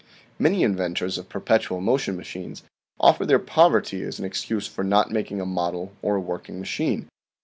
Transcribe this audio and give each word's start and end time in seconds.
Many 0.39 0.63
in 0.63 0.75
ventors 0.75 1.19
of 1.19 1.29
perpetual 1.29 1.79
motion 1.79 2.17
machines 2.17 2.63
offer 2.99 3.23
their 3.23 3.37
poverty 3.37 4.01
as 4.01 4.17
an 4.17 4.25
excuse 4.25 4.65
for 4.65 4.83
not 4.83 5.11
making 5.11 5.39
a 5.39 5.45
model 5.45 5.93
or 6.01 6.19
working 6.19 6.59
machine. 6.59 7.07